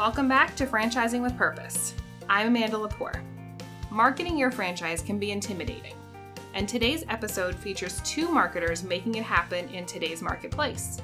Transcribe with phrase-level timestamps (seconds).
[0.00, 1.92] Welcome back to Franchising with Purpose.
[2.26, 3.22] I'm Amanda Lepore.
[3.90, 5.92] Marketing your franchise can be intimidating,
[6.54, 11.02] and today's episode features two marketers making it happen in today's marketplace.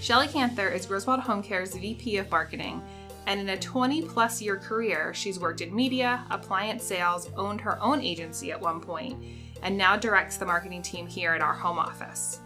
[0.00, 2.80] Shelly Canther is Griswold Home Care's VP of Marketing,
[3.26, 7.82] and in a 20 plus year career, she's worked in media, appliance sales, owned her
[7.82, 9.20] own agency at one point,
[9.64, 12.38] and now directs the marketing team here at our home office.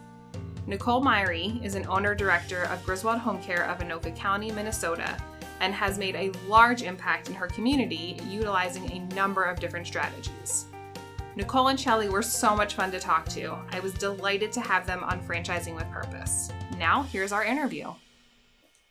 [0.67, 5.15] Nicole Myrie is an owner director of Griswold Home Care of Anoka County, Minnesota,
[5.59, 10.65] and has made a large impact in her community utilizing a number of different strategies.
[11.35, 13.55] Nicole and Shelly were so much fun to talk to.
[13.69, 16.51] I was delighted to have them on Franchising with Purpose.
[16.79, 17.93] Now, here's our interview.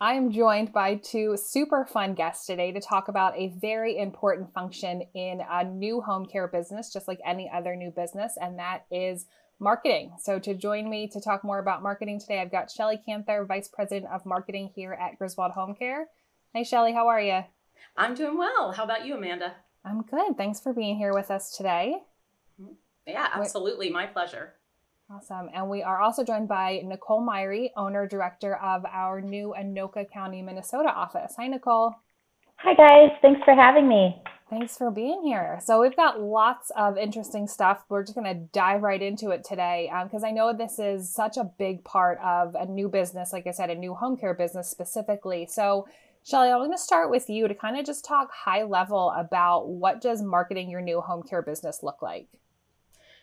[0.00, 4.52] I am joined by two super fun guests today to talk about a very important
[4.52, 8.84] function in a new home care business, just like any other new business, and that
[8.92, 9.26] is
[9.58, 10.12] marketing.
[10.20, 13.68] So, to join me to talk more about marketing today, I've got Shelly Canther, Vice
[13.68, 16.08] President of Marketing here at Griswold Home Care.
[16.52, 17.40] Hey, Shelly, how are you?
[17.96, 18.72] I'm doing well.
[18.72, 19.54] How about you, Amanda?
[19.84, 20.36] I'm good.
[20.36, 21.96] Thanks for being here with us today.
[23.06, 23.90] Yeah, absolutely.
[23.90, 24.54] My pleasure.
[25.10, 25.50] Awesome.
[25.54, 30.40] And we are also joined by Nicole Myrie, owner director of our new Anoka County,
[30.40, 31.34] Minnesota office.
[31.36, 31.94] Hi, Nicole.
[32.56, 33.10] Hi, guys.
[33.20, 34.22] Thanks for having me.
[34.56, 35.58] Thanks for being here.
[35.64, 37.82] So, we've got lots of interesting stuff.
[37.88, 41.12] We're just going to dive right into it today because um, I know this is
[41.12, 44.32] such a big part of a new business, like I said, a new home care
[44.32, 45.48] business specifically.
[45.50, 45.88] So,
[46.22, 49.66] Shelly, I'm going to start with you to kind of just talk high level about
[49.66, 52.28] what does marketing your new home care business look like?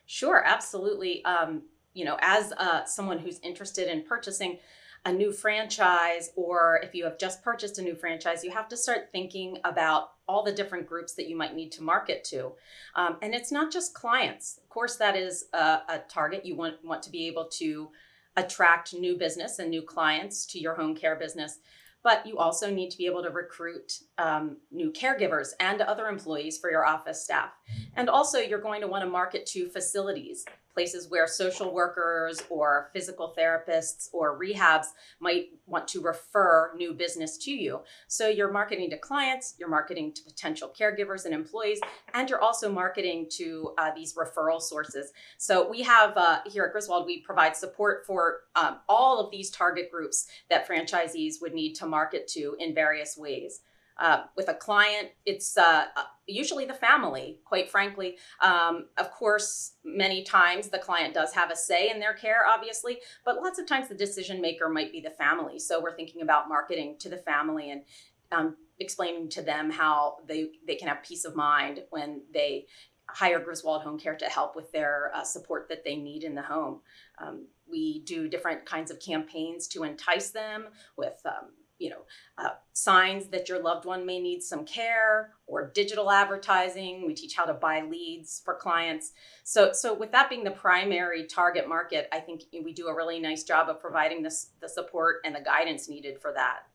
[0.06, 1.24] Sure, absolutely.
[1.24, 1.62] Um,
[1.94, 4.60] you know, as uh, someone who's interested in purchasing
[5.06, 8.78] a new franchise, or if you have just purchased a new franchise, you have to
[8.78, 12.52] start thinking about all the different groups that you might need to market to.
[12.96, 14.60] Um, and it's not just clients.
[14.62, 16.46] Of course, that is a, a target.
[16.46, 17.90] You want, want to be able to
[18.38, 21.60] attract new business and new clients to your home care business
[22.04, 26.58] but you also need to be able to recruit um, new caregivers and other employees
[26.58, 27.52] for your office staff.
[27.96, 32.90] And also, you're going to want to market to facilities places where social workers or
[32.94, 34.88] physical therapists or rehabs
[35.20, 37.82] might want to refer new business to you.
[38.08, 41.80] So you're marketing to clients, you're marketing to potential caregivers and employees,
[42.14, 45.12] and you're also marketing to uh, these referral sources.
[45.38, 49.50] So we have uh, here at Griswold, we provide support for um, all of these
[49.50, 53.62] target groups that franchisees would need to market to in various ways.
[54.02, 58.18] Uh, with a client, it's uh, uh, usually the family, quite frankly.
[58.42, 62.98] Um, of course, many times the client does have a say in their care, obviously,
[63.24, 65.60] but lots of times the decision maker might be the family.
[65.60, 67.84] So we're thinking about marketing to the family and
[68.32, 72.66] um, explaining to them how they, they can have peace of mind when they
[73.08, 76.42] hire Griswold Home Care to help with their uh, support that they need in the
[76.42, 76.80] home.
[77.20, 80.66] Um, we do different kinds of campaigns to entice them
[80.98, 81.50] with um,
[81.82, 82.04] you know
[82.38, 87.06] uh, signs that your loved one may need some care or digital advertising.
[87.06, 89.14] We teach how to buy leads for clients.
[89.44, 93.20] So so with that being the primary target market i think we do a really
[93.20, 96.68] nice job of providing this the support and the guidance needed for that.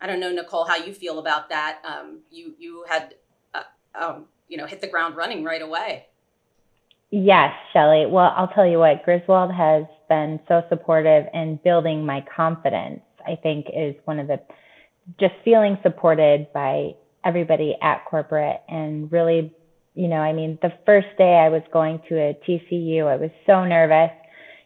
[0.00, 1.80] I don't know nicole how you feel about that.
[1.84, 3.14] Um, you you had
[3.54, 3.62] uh,
[3.98, 6.06] um, you know hit the ground running right away.
[7.10, 8.06] Yes, Shelly.
[8.06, 13.36] Well, I'll tell you what, Griswold has been so supportive in building my confidence I
[13.36, 14.40] think is one of the
[15.18, 16.94] just feeling supported by
[17.24, 19.52] everybody at corporate and really,
[19.94, 23.30] you know, I mean, the first day I was going to a TCU, I was
[23.46, 24.10] so nervous,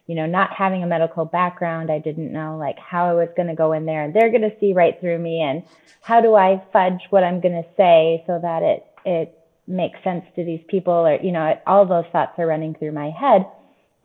[0.07, 1.91] you know, not having a medical background.
[1.91, 4.49] I didn't know like how I was going to go in there and they're going
[4.49, 5.63] to see right through me and
[6.01, 10.23] how do I fudge what I'm going to say so that it, it makes sense
[10.35, 13.45] to these people or, you know, all those thoughts are running through my head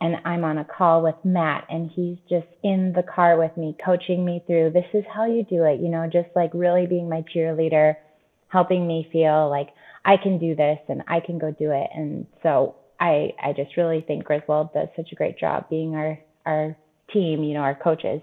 [0.01, 3.77] and I'm on a call with Matt and he's just in the car with me,
[3.85, 7.07] coaching me through this is how you do it, you know, just like really being
[7.07, 7.93] my cheerleader,
[8.47, 9.69] helping me feel like
[10.03, 11.87] I can do this and I can go do it.
[11.93, 16.19] And so I I just really think Griswold does such a great job being our
[16.47, 16.75] our
[17.13, 18.21] team, you know, our coaches.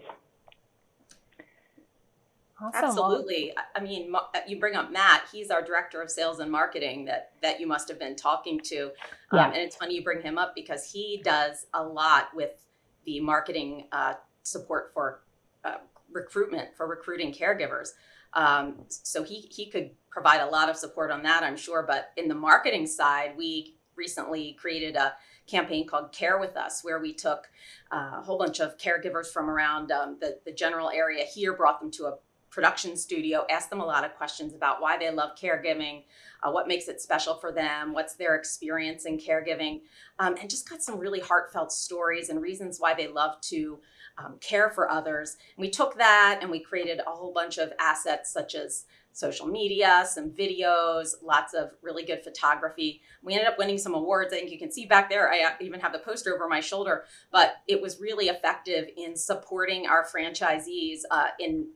[2.61, 2.85] Awesome.
[2.85, 3.53] Absolutely.
[3.77, 4.13] I mean,
[4.49, 5.23] you bring up Matt.
[5.31, 8.87] He's our director of sales and marketing that that you must have been talking to.
[9.31, 9.47] Um, yeah.
[9.47, 12.67] And it's funny you bring him up because he does a lot with
[13.05, 15.21] the marketing uh, support for
[15.65, 15.77] uh,
[16.11, 17.91] recruitment for recruiting caregivers.
[18.33, 21.85] Um, so he he could provide a lot of support on that, I'm sure.
[21.87, 25.15] But in the marketing side, we recently created a
[25.47, 27.49] campaign called Care with Us, where we took
[27.93, 31.81] uh, a whole bunch of caregivers from around um, the, the general area here, brought
[31.81, 32.17] them to a
[32.50, 36.05] production studio, asked them a lot of questions about why they love caregiving,
[36.43, 39.81] uh, what makes it special for them, what's their experience in caregiving,
[40.19, 43.79] um, and just got some really heartfelt stories and reasons why they love to
[44.19, 45.37] um, care for others.
[45.56, 49.47] And we took that and we created a whole bunch of assets such as social
[49.47, 53.03] media, some videos, lots of really good photography.
[53.23, 54.33] We ended up winning some awards.
[54.33, 55.29] I think you can see back there.
[55.33, 59.17] I uh, even have the poster over my shoulder, but it was really effective in
[59.17, 61.67] supporting our franchisees uh, in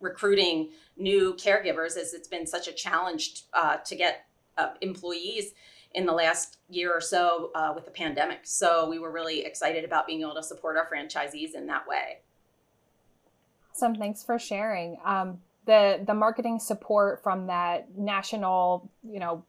[0.00, 4.26] recruiting new caregivers as it's been such a challenge uh, to get
[4.58, 5.52] uh, employees
[5.94, 8.40] in the last year or so uh, with the pandemic.
[8.44, 12.18] So we were really excited about being able to support our franchisees in that way.
[13.72, 13.96] Awesome.
[13.96, 14.98] Thanks for sharing.
[15.04, 19.44] Um, the the marketing support from that national, you know,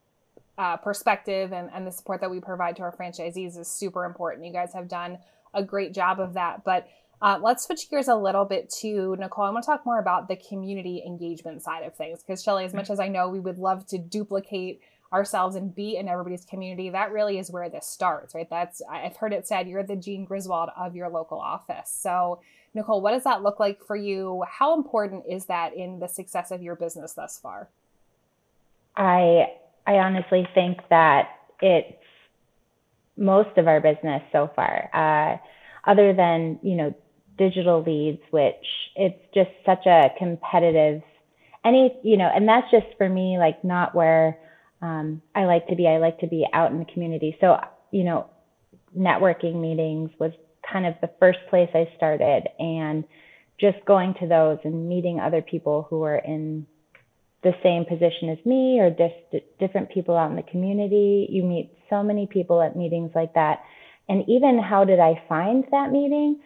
[0.58, 4.46] uh, perspective and, and the support that we provide to our franchisees is super important.
[4.46, 5.18] You guys have done
[5.54, 6.64] a great job of that.
[6.64, 6.88] But
[7.22, 9.46] uh, let's switch gears a little bit to Nicole.
[9.46, 12.74] I want to talk more about the community engagement side of things because Shelly, as
[12.74, 14.82] much as I know we would love to duplicate
[15.14, 18.50] ourselves and be in everybody's community, that really is where this starts, right?
[18.50, 21.96] That's I've heard it said you're the Jean Griswold of your local office.
[21.96, 22.40] So,
[22.74, 24.44] Nicole, what does that look like for you?
[24.50, 27.70] How important is that in the success of your business thus far?
[28.98, 29.54] I
[29.86, 31.30] I honestly think that
[31.62, 31.94] it's
[33.16, 34.90] most of our business so far.
[34.92, 35.38] Uh,
[35.84, 36.96] other than you know
[37.42, 38.66] digital leads, which
[38.96, 41.02] it's just such a competitive
[41.64, 44.38] any you know, and that's just for me like not where
[44.82, 45.88] um, I like to be.
[45.88, 47.38] I like to be out in the community.
[47.40, 47.58] So,
[47.92, 48.30] you know,
[48.98, 50.32] networking meetings was
[50.70, 53.04] kind of the first place I started, and
[53.60, 56.66] just going to those and meeting other people who are in
[57.44, 61.28] the same position as me or just different people out in the community.
[61.30, 63.62] You meet so many people at meetings like that.
[64.10, 66.40] And even how did I find that meeting?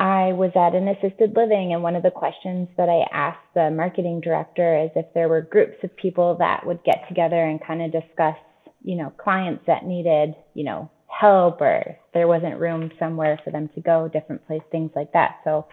[0.00, 3.70] I was at an assisted living, and one of the questions that I asked the
[3.70, 7.82] marketing director is if there were groups of people that would get together and kind
[7.82, 8.36] of discuss,
[8.84, 13.68] you know, clients that needed, you know, help or there wasn't room somewhere for them
[13.74, 15.36] to go, different place, things like that.
[15.42, 15.66] So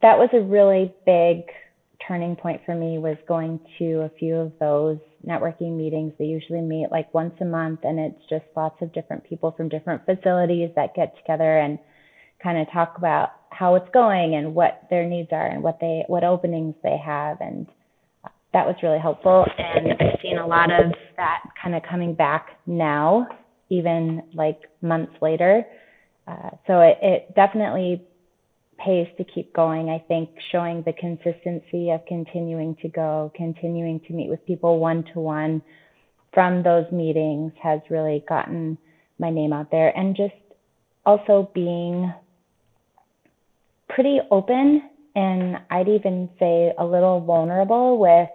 [0.00, 1.42] that was a really big
[2.06, 6.12] turning point for me was going to a few of those networking meetings.
[6.18, 9.68] They usually meet like once a month and it's just lots of different people from
[9.68, 11.78] different facilities that get together and
[12.42, 16.04] kind of talk about how it's going and what their needs are and what they
[16.08, 17.66] what openings they have and
[18.52, 19.44] that was really helpful.
[19.58, 23.28] And I've seen a lot of that kind of coming back now
[23.68, 25.66] even like months later.
[26.26, 28.02] Uh, so it, it definitely
[28.78, 34.12] pays to keep going I think showing the consistency of continuing to go continuing to
[34.12, 35.62] meet with people one to one
[36.34, 38.76] from those meetings has really gotten
[39.18, 39.96] my name out there.
[39.96, 40.34] And just
[41.06, 42.12] also being
[43.88, 44.82] pretty open
[45.14, 48.28] and I'd even say a little vulnerable with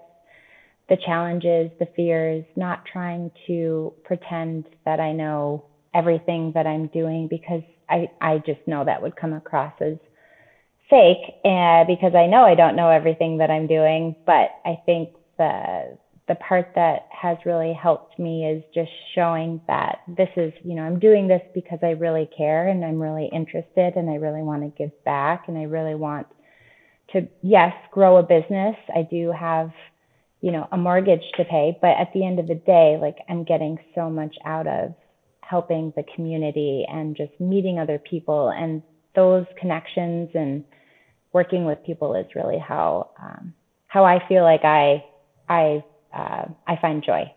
[0.89, 7.27] the challenges, the fears, not trying to pretend that I know everything that I'm doing
[7.29, 9.97] because I, I just know that would come across as
[10.89, 14.15] fake uh, because I know I don't know everything that I'm doing.
[14.25, 15.97] But I think the
[16.31, 20.83] the part that has really helped me is just showing that this is, you know,
[20.83, 24.63] I'm doing this because I really care and I'm really interested and I really want
[24.63, 26.27] to give back and I really want
[27.11, 28.77] to, yes, grow a business.
[28.95, 29.71] I do have,
[30.39, 33.43] you know, a mortgage to pay, but at the end of the day, like I'm
[33.43, 34.93] getting so much out of
[35.41, 38.81] helping the community and just meeting other people and
[39.15, 40.63] those connections and
[41.33, 43.53] working with people is really how um,
[43.87, 45.03] how I feel like I
[45.49, 47.31] I uh, I find joy.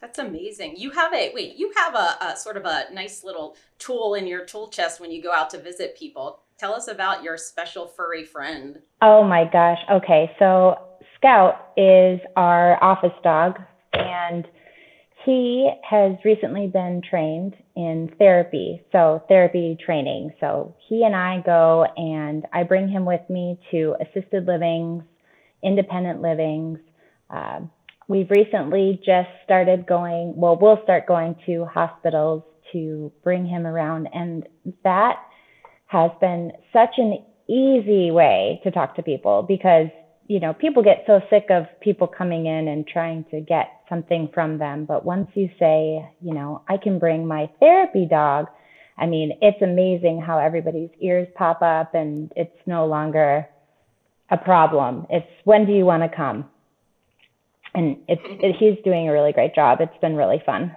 [0.00, 0.76] That's amazing.
[0.76, 1.56] You have a wait.
[1.56, 5.10] You have a, a, sort of a nice little tool in your tool chest when
[5.10, 6.40] you go out to visit people.
[6.58, 8.80] Tell us about your special furry friend.
[9.02, 9.78] Oh my gosh.
[9.90, 10.78] Okay, so
[11.16, 13.58] Scout is our office dog,
[13.92, 14.46] and
[15.24, 20.32] he has recently been trained in therapy, so therapy training.
[20.40, 25.02] So he and I go, and I bring him with me to assisted livings,
[25.62, 26.78] independent livings,
[27.32, 27.60] uh,
[28.08, 34.08] we've recently just started going, well, we'll start going to hospitals to bring him around.
[34.12, 34.46] And
[34.84, 35.16] that
[35.86, 39.86] has been such an easy way to talk to people because,
[40.26, 44.28] you know, people get so sick of people coming in and trying to get something
[44.32, 44.84] from them.
[44.84, 48.46] But once you say, you know, I can bring my therapy dog,
[48.98, 53.48] I mean, it's amazing how everybody's ears pop up and it's no longer
[54.30, 55.06] a problem.
[55.10, 56.46] It's when do you want to come?
[57.74, 59.80] And it's it, he's doing a really great job.
[59.80, 60.76] It's been really fun.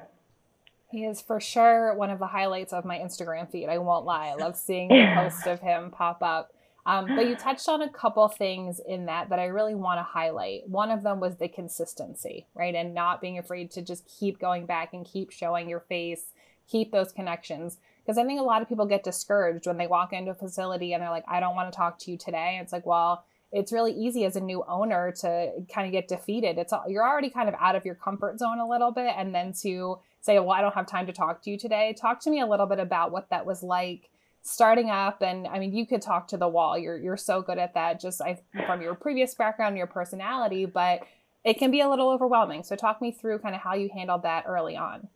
[0.90, 3.68] He is for sure one of the highlights of my Instagram feed.
[3.68, 4.28] I won't lie.
[4.28, 6.54] I love seeing the post of him pop up.
[6.86, 10.04] Um, but you touched on a couple things in that that I really want to
[10.04, 10.68] highlight.
[10.68, 12.76] One of them was the consistency, right?
[12.76, 16.26] And not being afraid to just keep going back and keep showing your face,
[16.68, 17.78] keep those connections.
[18.06, 20.92] Because I think a lot of people get discouraged when they walk into a facility
[20.92, 22.60] and they're like, I don't want to talk to you today.
[22.62, 23.24] It's like, well,
[23.54, 26.58] it's really easy as a new owner to kind of get defeated.
[26.58, 29.54] It's you're already kind of out of your comfort zone a little bit, and then
[29.62, 32.42] to say, "Well, I don't have time to talk to you today." Talk to me
[32.42, 34.10] a little bit about what that was like
[34.46, 37.58] starting up and i mean you could talk to the wall you're you're so good
[37.58, 41.00] at that just I, from your previous background your personality but
[41.46, 44.24] it can be a little overwhelming so talk me through kind of how you handled
[44.24, 45.08] that early on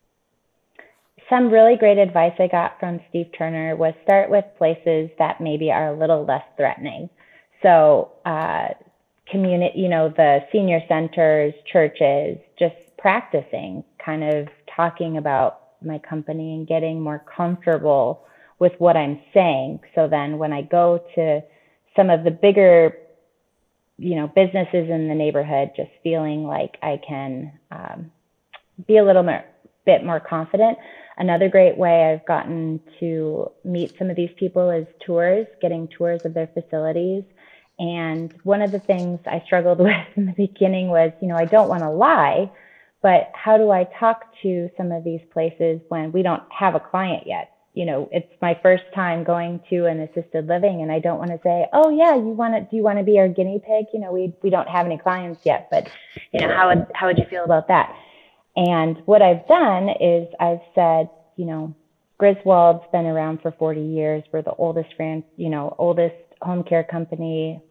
[1.29, 5.71] some really great advice i got from steve turner was start with places that maybe
[5.71, 7.09] are a little less threatening
[7.61, 8.69] so uh,
[9.29, 16.53] community you know the senior centers churches just practicing kind of talking about my company
[16.55, 18.25] and getting more comfortable
[18.59, 19.79] with what I'm saying.
[19.95, 21.43] So then when I go to
[21.95, 22.97] some of the bigger,
[23.97, 28.11] you know, businesses in the neighborhood, just feeling like I can um,
[28.87, 29.43] be a little more,
[29.85, 30.77] bit more confident.
[31.17, 36.21] Another great way I've gotten to meet some of these people is tours, getting tours
[36.25, 37.23] of their facilities.
[37.79, 41.45] And one of the things I struggled with in the beginning was, you know, I
[41.45, 42.51] don't want to lie,
[43.01, 46.79] but how do I talk to some of these places when we don't have a
[46.79, 47.51] client yet?
[47.77, 51.29] you know, it's my first time going to an assisted living and I don't want
[51.29, 53.85] to say, oh yeah, you want to, do you want to be our guinea pig?
[53.93, 55.87] You know, we, we don't have any clients yet, but
[56.33, 57.95] you know, how would, how would you feel about that?
[58.55, 61.75] And what I've done is I've said, you know,
[62.17, 64.23] Griswold's been around for 40 years.
[64.33, 67.61] We're the oldest brand, you know, oldest home care company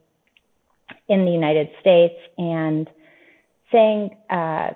[1.09, 2.89] in the United States and
[3.73, 4.71] saying, uh,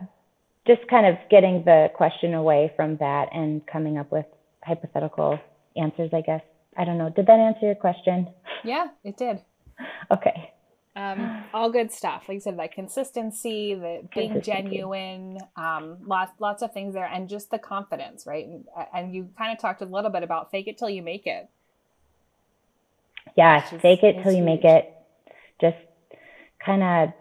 [0.67, 4.27] just kind of getting the question away from that and coming up with
[4.63, 5.39] hypothetical
[5.77, 6.43] answers, I guess.
[6.77, 7.11] I don't know.
[7.11, 8.29] Did that answer your question?
[8.65, 9.41] Yeah, it did.
[10.11, 10.53] Okay.
[10.97, 12.25] Um, all good stuff.
[12.29, 17.29] Like I said, that consistency, the being genuine, um, lots lots of things there, and
[17.29, 18.47] just the confidence, right?
[18.47, 21.27] And, and you kind of talked a little bit about fake it till you make
[21.27, 21.49] it.
[23.37, 24.93] Yeah, is, fake it till you make it.
[25.61, 25.77] Just
[26.65, 27.15] kind of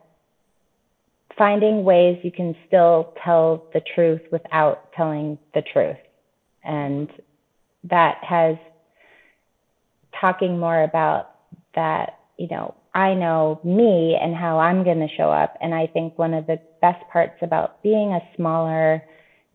[1.38, 5.98] finding ways you can still tell the truth without telling the truth.
[6.63, 7.10] And
[7.86, 8.58] that has
[10.19, 11.31] talking more about
[11.75, 15.55] that, you know, I know me and how I'm going to show up.
[15.62, 19.03] And I think one of the best parts about being a smaller,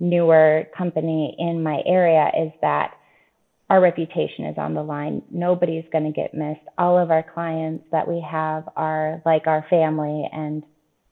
[0.01, 2.95] newer company in my area is that
[3.71, 5.23] our reputation is on the line.
[5.31, 6.61] Nobody's going to get missed.
[6.77, 10.29] All of our clients that we have are like our family.
[10.31, 10.63] And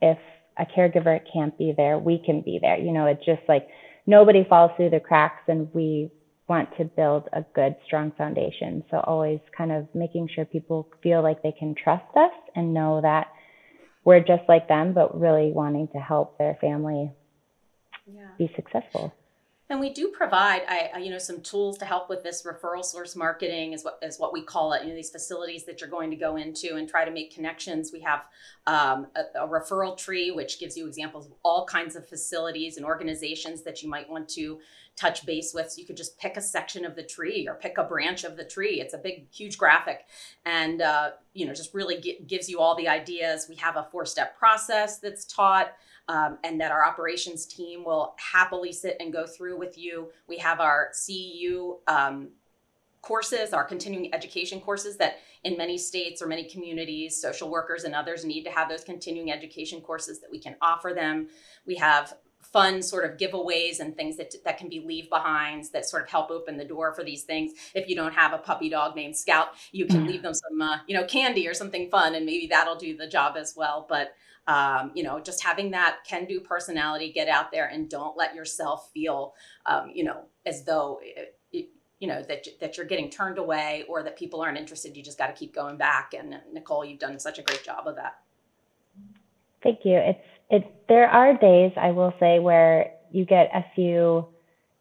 [0.00, 0.18] if
[0.58, 2.78] a caregiver can't be there, we can be there.
[2.78, 3.68] You know, it's just like
[4.06, 6.10] nobody falls through the cracks and we
[6.48, 8.84] want to build a good, strong foundation.
[8.90, 13.00] So always kind of making sure people feel like they can trust us and know
[13.00, 13.28] that
[14.04, 17.10] we're just like them, but really wanting to help their family
[18.06, 18.28] yeah.
[18.36, 19.14] be successful.
[19.72, 23.16] And we do provide, I, you know, some tools to help with this referral source
[23.16, 24.82] marketing is what is what we call it.
[24.82, 27.90] You know, these facilities that you're going to go into and try to make connections.
[27.90, 28.26] We have
[28.66, 32.84] um, a, a, referral tree, which gives you examples of all kinds of facilities and
[32.84, 34.60] organizations that you might want to
[34.94, 35.72] touch base with.
[35.72, 38.36] So you could just pick a section of the tree or pick a branch of
[38.36, 38.78] the tree.
[38.78, 40.04] It's a big, huge graphic,
[40.44, 43.46] and uh, you know, just really gives you all the ideas.
[43.48, 45.72] We have a four-step process that's taught
[46.08, 50.08] um, and that our operations team will happily sit and go through with you.
[50.28, 52.28] We have our CEU um,
[53.02, 57.94] courses, our continuing education courses that in many states or many communities, social workers and
[57.94, 61.28] others need to have those continuing education courses that we can offer them.
[61.66, 65.88] We have fun sort of giveaways and things that that can be leave behinds that
[65.88, 67.52] sort of help open the door for these things.
[67.74, 70.78] If you don't have a puppy dog named Scout, you can leave them some uh,
[70.86, 73.86] you know candy or something fun, and maybe that'll do the job as well.
[73.88, 74.14] But
[74.46, 78.34] um, you know, just having that can do personality, get out there and don't let
[78.34, 79.34] yourself feel,
[79.66, 81.68] um, you know, as though, it, it,
[82.00, 84.96] you know, that, that you're getting turned away or that people aren't interested.
[84.96, 86.12] You just got to keep going back.
[86.18, 88.18] And Nicole, you've done such a great job of that.
[89.62, 89.96] Thank you.
[89.96, 90.18] It's,
[90.50, 94.26] it, there are days I will say where you get a few,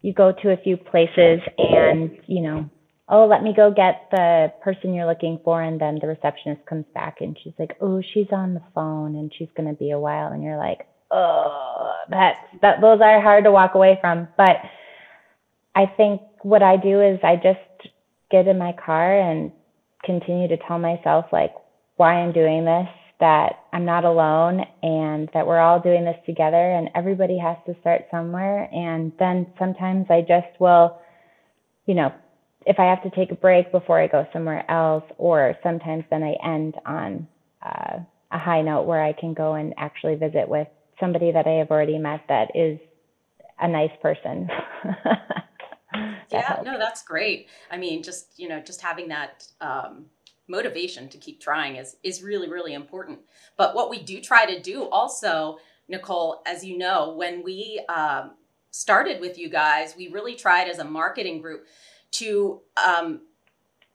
[0.02, 2.68] you go to a few places and, you know,
[3.12, 5.62] oh, let me go get the person you're looking for.
[5.62, 9.32] And then the receptionist comes back and she's like, oh, she's on the phone and
[9.38, 10.32] she's going to be a while.
[10.32, 14.30] And you're like, oh, that, that, those are hard to walk away from.
[14.38, 14.58] But
[15.76, 17.92] I think what I do is I just
[18.32, 19.52] get in my car and
[20.06, 21.54] continue to tell myself like
[21.98, 22.88] why I'm doing this,
[23.20, 27.76] that I'm not alone and that we're all doing this together and everybody has to
[27.82, 28.70] start somewhere.
[28.72, 30.98] And then sometimes I just will,
[31.86, 32.14] you know,
[32.66, 36.24] if I have to take a break before I go somewhere else, or sometimes then
[36.24, 37.28] I end on
[37.62, 38.00] uh,
[38.32, 40.68] a high note where I can go and actually visit with
[41.00, 42.80] somebody that I have already met that is
[43.60, 44.50] a nice person.
[46.32, 46.66] yeah, helps.
[46.66, 47.48] no, that's great.
[47.70, 50.06] I mean, just you know, just having that um,
[50.48, 53.20] motivation to keep trying is is really really important.
[53.58, 58.32] But what we do try to do also, Nicole, as you know, when we um,
[58.72, 61.66] started with you guys, we really tried as a marketing group
[62.12, 63.22] to um,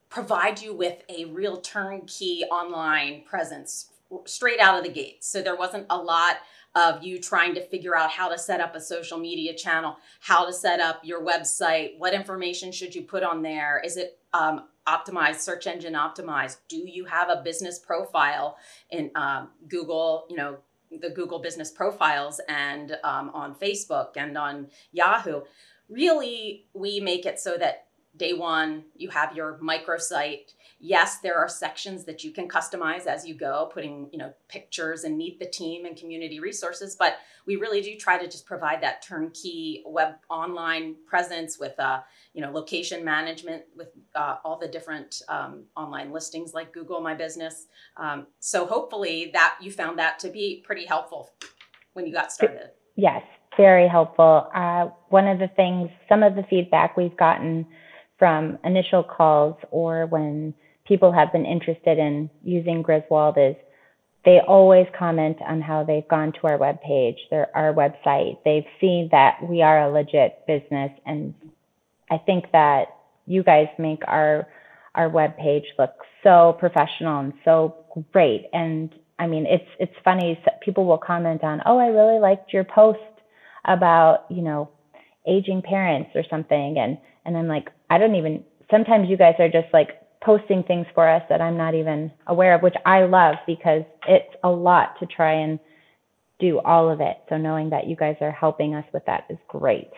[0.08, 3.90] provide you with a real turnkey online presence
[4.25, 5.25] straight out of the gate.
[5.25, 6.37] So there wasn't a lot
[6.75, 10.44] of you trying to figure out how to set up a social media channel, how
[10.44, 13.80] to set up your website, what information should you put on there?
[13.85, 16.58] Is it um, optimized, search engine optimized?
[16.68, 18.58] Do you have a business profile
[18.90, 20.58] in um, Google, you know,
[21.00, 25.42] the Google business profiles and um, on Facebook and on Yahoo?
[25.88, 27.86] Really, we make it so that
[28.16, 30.52] day one, you have your microsite.
[30.78, 35.04] Yes there are sections that you can customize as you go putting you know pictures
[35.04, 38.82] and meet the team and community resources but we really do try to just provide
[38.82, 42.00] that turnkey web online presence with uh,
[42.35, 47.14] you know location management with uh, all the different um, online listings like google my
[47.14, 47.66] business.
[47.96, 51.30] Um, so hopefully that you found that to be pretty helpful
[51.94, 52.70] when you got started.
[52.96, 53.23] Yes
[53.56, 54.50] very helpful.
[54.54, 57.66] Uh, one of the things some of the feedback we've gotten
[58.18, 60.54] from initial calls or when
[60.87, 63.56] people have been interested in using Griswold is
[64.25, 68.38] they always comment on how they've gone to our webpage, their our website.
[68.44, 71.32] They've seen that we are a legit business, and
[72.11, 72.87] I think that
[73.26, 74.49] you guys make our
[74.96, 75.92] our webpage look
[76.25, 77.76] so professional and so
[78.12, 78.46] great.
[78.52, 80.42] And I mean, it's it's funny.
[80.61, 82.99] People will comment on, "Oh, I really liked your post
[83.64, 84.70] about you know
[85.25, 88.45] aging parents or something," and and I'm like, I don't even.
[88.71, 92.54] Sometimes you guys are just like posting things for us that I'm not even aware
[92.54, 95.59] of, which I love because it's a lot to try and
[96.38, 97.16] do all of it.
[97.28, 99.90] So knowing that you guys are helping us with that is great.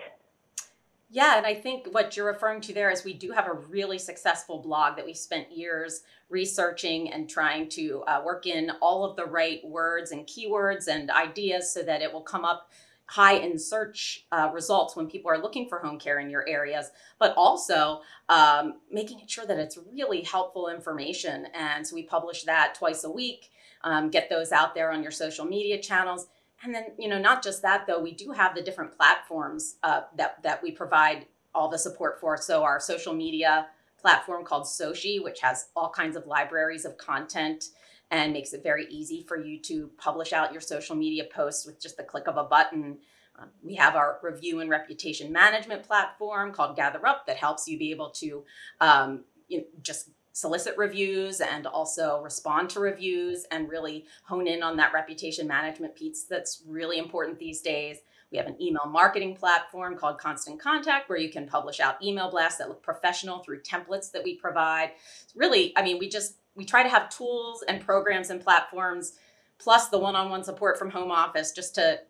[1.11, 3.99] Yeah, and I think what you're referring to there is we do have a really
[3.99, 9.17] successful blog that we spent years researching and trying to uh, work in all of
[9.17, 12.71] the right words and keywords and ideas so that it will come up
[13.09, 16.91] high in search uh, results when people are looking for home care in your areas,
[17.19, 21.47] but also um, making sure that it's really helpful information.
[21.55, 23.51] And so we publish that twice a week,
[23.83, 26.27] um, get those out there on your social media channels.
[26.63, 30.03] And then, you know, not just that though, we do have the different platforms uh,
[30.17, 32.37] that, that we provide all the support for.
[32.37, 33.69] So our social media
[33.99, 37.65] platform called Soci, which has all kinds of libraries of content
[38.11, 41.81] and makes it very easy for you to publish out your social media posts with
[41.81, 42.99] just the click of a button.
[43.39, 47.91] Um, we have our review and reputation management platform called GatherUp that helps you be
[47.91, 48.45] able to
[48.81, 54.63] um, you know, just solicit reviews and also respond to reviews and really hone in
[54.63, 57.99] on that reputation management piece that's really important these days.
[58.31, 62.31] We have an email marketing platform called Constant Contact where you can publish out email
[62.31, 64.93] blasts that look professional through templates that we provide.
[65.35, 69.13] Really, I mean, we just we try to have tools and programs and platforms
[69.59, 72.01] plus the one-on-one support from home office just to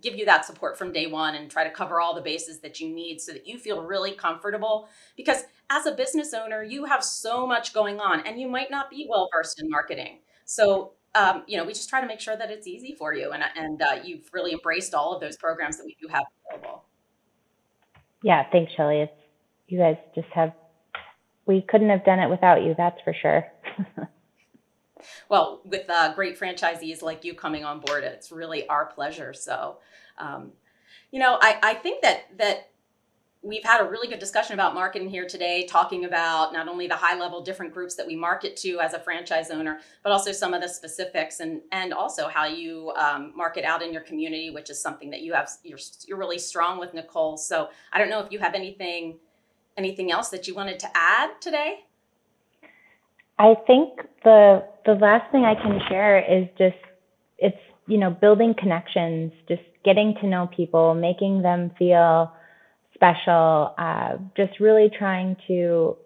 [0.00, 2.80] give you that support from day one and try to cover all the bases that
[2.80, 4.88] you need so that you feel really comfortable.
[5.16, 8.90] Because as a business owner you have so much going on and you might not
[8.90, 10.20] be well versed in marketing.
[10.46, 13.32] So um, you know we just try to make sure that it's easy for you
[13.32, 16.84] and, and uh, you've really embraced all of those programs that we do have available.
[18.22, 19.00] Yeah thanks shelly.
[19.00, 19.12] It's
[19.68, 20.52] you guys just have
[21.46, 23.44] we couldn't have done it without you that's for sure
[25.28, 29.32] well, with uh, great franchisees like you coming on board, it's really our pleasure.
[29.32, 29.78] So,
[30.18, 30.52] um,
[31.10, 32.70] you know, I, I think that that
[33.42, 36.96] we've had a really good discussion about marketing here today, talking about not only the
[36.96, 40.52] high level different groups that we market to as a franchise owner, but also some
[40.52, 44.70] of the specifics and and also how you um, market out in your community, which
[44.70, 47.36] is something that you have you're you're really strong with Nicole.
[47.36, 49.18] So I don't know if you have anything
[49.76, 51.84] anything else that you wanted to add today.
[53.40, 56.76] I think the the last thing I can share is just
[57.38, 62.32] it's you know building connections, just getting to know people, making them feel
[62.92, 65.96] special, uh, just really trying to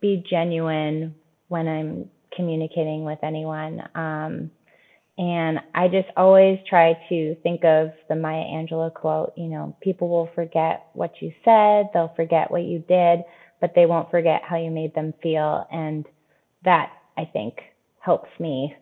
[0.00, 1.16] be genuine
[1.48, 3.80] when I'm communicating with anyone.
[3.96, 4.52] Um,
[5.18, 10.08] and I just always try to think of the Maya Angelou quote, you know, people
[10.08, 13.24] will forget what you said, they'll forget what you did,
[13.60, 15.66] but they won't forget how you made them feel.
[15.72, 16.06] And
[16.68, 17.60] that I think
[18.00, 18.76] helps me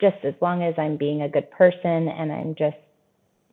[0.00, 2.78] just as long as I'm being a good person and I'm just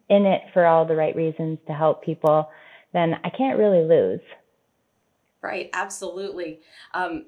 [0.09, 2.49] in it for all the right reasons to help people,
[2.93, 4.21] then I can't really lose.
[5.41, 6.61] Right, absolutely.
[6.93, 7.25] Um,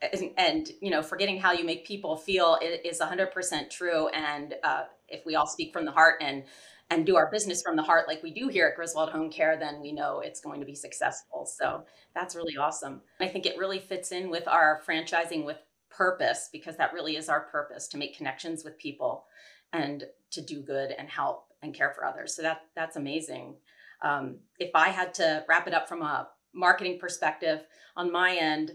[0.00, 4.08] and, and, you know, forgetting how you make people feel is 100% true.
[4.08, 6.44] And uh, if we all speak from the heart and
[6.90, 9.58] and do our business from the heart like we do here at Griswold Home Care,
[9.58, 11.44] then we know it's going to be successful.
[11.44, 13.02] So that's really awesome.
[13.20, 15.58] I think it really fits in with our franchising with
[15.98, 19.26] purpose because that really is our purpose to make connections with people
[19.72, 22.36] and to do good and help and care for others.
[22.36, 23.56] So that that's amazing.
[24.02, 27.64] Um, if I had to wrap it up from a marketing perspective
[27.96, 28.72] on my end,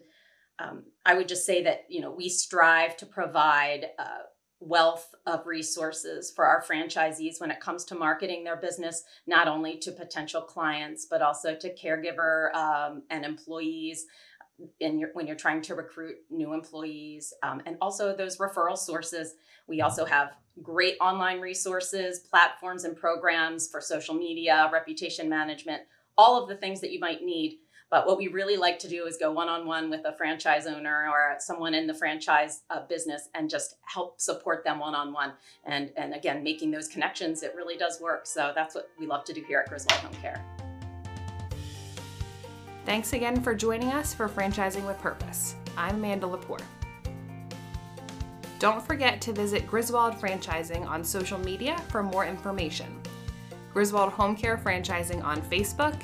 [0.60, 4.24] um, I would just say that you know we strive to provide uh,
[4.60, 9.78] wealth of resources for our franchisees when it comes to marketing their business, not only
[9.78, 14.06] to potential clients but also to caregiver um, and employees.
[14.80, 19.36] In your, when you're trying to recruit new employees, um, and also those referral sources,
[19.68, 25.84] we also have great online resources, platforms, and programs for social media, reputation management,
[26.18, 27.60] all of the things that you might need
[27.94, 30.66] but what we really like to do is go one on one with a franchise
[30.66, 35.14] owner or someone in the franchise uh, business and just help support them one on
[35.14, 35.34] one.
[35.64, 38.26] And and again, making those connections, it really does work.
[38.26, 40.63] So that's what we love to do here at Griswold Home Care.
[42.86, 45.56] Thanks again for joining us for Franchising with Purpose.
[45.78, 46.62] I'm Amanda Lepore.
[48.60, 53.02] Don't forget to visit Griswold Franchising on social media for more information.
[53.74, 55.96] Griswold Home Care Franchising on Facebook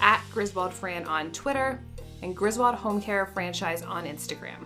[0.00, 1.80] at Griswold Fran on Twitter,
[2.22, 4.64] and Griswold Home Care Franchise on Instagram.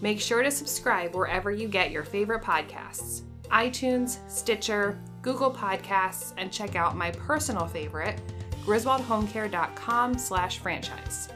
[0.00, 6.52] Make sure to subscribe wherever you get your favorite podcasts iTunes, Stitcher, Google Podcasts, and
[6.52, 8.20] check out my personal favorite,
[8.64, 11.28] griswoldhomecare.com slash franchise.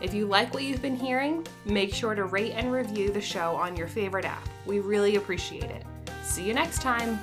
[0.00, 3.56] If you like what you've been hearing, make sure to rate and review the show
[3.56, 4.46] on your favorite app.
[4.66, 5.84] We really appreciate it.
[6.22, 7.18] See you next time.